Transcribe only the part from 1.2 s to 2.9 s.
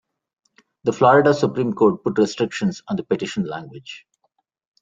Supreme Court put restrictions